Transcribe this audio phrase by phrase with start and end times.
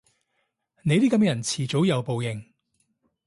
[0.81, 2.43] 你啲噉嘅人遲早有報應！